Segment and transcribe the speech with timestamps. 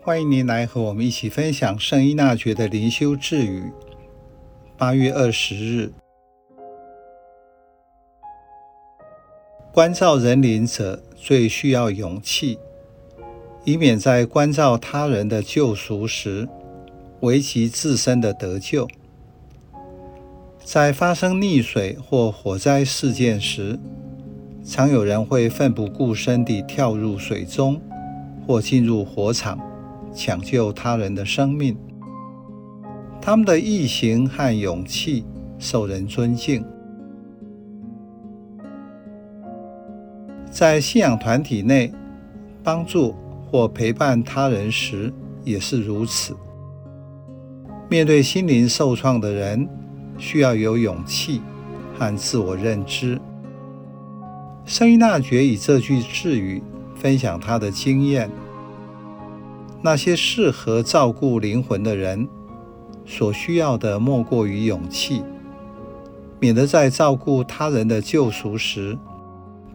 [0.00, 3.64] 欢迎您来和我们一起分享圣依纳爵的灵修智语。
[4.76, 5.92] 八月二十日，
[9.72, 12.58] 关照人灵者最需要勇气，
[13.64, 16.48] 以免在关照他人的救赎时，
[17.20, 18.88] 危及自身的得救。
[20.62, 23.78] 在发生溺水或火灾事件时，
[24.64, 27.80] 常有人会奋不顾身地跳入水中，
[28.46, 29.58] 或进入火场，
[30.18, 31.76] 抢救他人的生命。
[33.20, 35.24] 他们的义行和勇气
[35.60, 36.64] 受人尊敬。
[40.50, 41.92] 在信仰团体内，
[42.64, 43.14] 帮助
[43.48, 45.12] 或陪伴他人时
[45.44, 46.36] 也是如此。
[47.88, 49.68] 面对心灵受创的人，
[50.18, 51.40] 需要有勇气
[51.96, 53.20] 和自我认知。
[54.64, 56.60] 圣依纳爵以这句智语
[56.96, 58.28] 分享他的经验：
[59.80, 62.28] 那些适合照顾灵魂的人，
[63.06, 65.22] 所需要的莫过于勇气，
[66.40, 68.98] 免得在照顾他人的救赎时，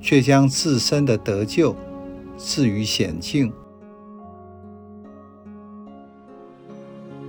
[0.00, 1.76] 却将自身的得救
[2.36, 3.52] 置于险境。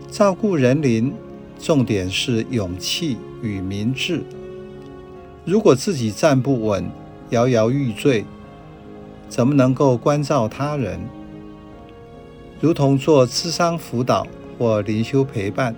[0.10, 1.14] 照顾人灵，
[1.60, 4.24] 重点是勇气与明智。
[5.46, 6.90] 如果自己站不稳，
[7.30, 8.26] 摇摇欲坠，
[9.30, 11.00] 怎么能够关照他人？
[12.64, 14.26] 如同做咨商辅导
[14.58, 15.76] 或灵修陪伴，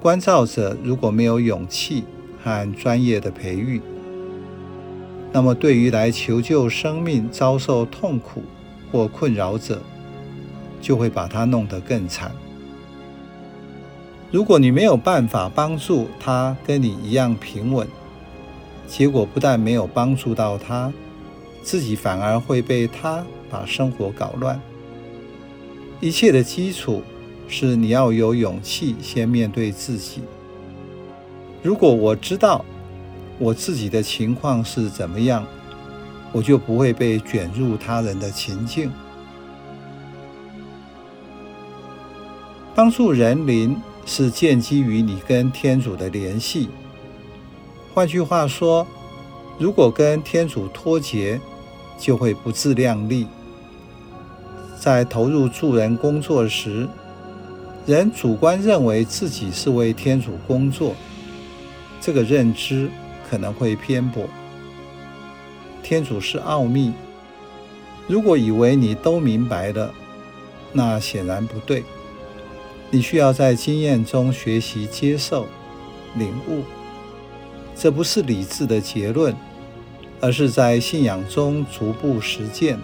[0.00, 2.04] 关照者如果没有勇气
[2.40, 3.82] 和专业的培育，
[5.32, 8.44] 那么对于来求救生命遭受痛苦
[8.92, 9.82] 或困扰者，
[10.80, 12.30] 就会把他弄得更惨。
[14.30, 17.88] 如果你没有办法帮助他跟你一样平稳，
[18.86, 20.92] 结果不但没有帮助到他，
[21.60, 24.60] 自己反而会被他把生活搞乱。
[26.02, 27.00] 一切的基础
[27.46, 30.20] 是你要有勇气先面对自己。
[31.62, 32.64] 如果我知道
[33.38, 35.46] 我自己的情况是怎么样，
[36.32, 38.90] 我就不会被卷入他人的情境。
[42.74, 46.68] 帮助人灵是建基于你跟天主的联系。
[47.94, 48.84] 换句话说，
[49.56, 51.40] 如果跟天主脱节，
[51.96, 53.28] 就会不自量力。
[54.82, 56.88] 在投入助人工作时，
[57.86, 60.96] 人主观认为自己是为天主工作，
[62.00, 62.90] 这个认知
[63.30, 64.24] 可能会偏颇。
[65.84, 66.92] 天主是奥秘，
[68.08, 69.94] 如果以为你都明白了，
[70.72, 71.84] 那显然不对。
[72.90, 75.46] 你需要在经验中学习接受、
[76.16, 76.64] 领悟。
[77.76, 79.32] 这不是理智的结论，
[80.20, 82.80] 而是在信仰中逐步实践。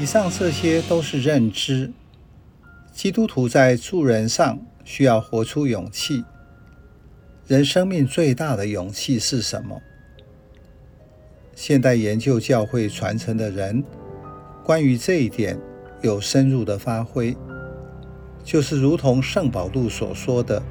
[0.00, 1.90] 以上这些都是认知。
[2.92, 6.24] 基督徒在助人上需要活出勇气。
[7.48, 9.82] 人生命最大的勇气是什么？
[11.56, 13.82] 现代研究教会传承的人
[14.62, 15.58] 关于这一点
[16.00, 17.36] 有深入的发挥，
[18.44, 20.62] 就是如同圣保禄所说的。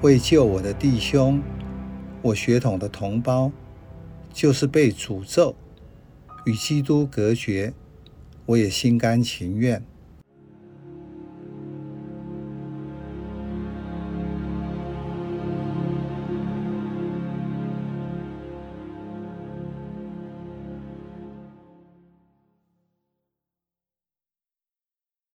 [0.00, 1.42] 为救我的弟兄，
[2.22, 3.50] 我血统的同胞，
[4.32, 5.56] 就是被诅咒
[6.44, 7.72] 与基督隔绝，
[8.46, 9.82] 我也心甘情愿。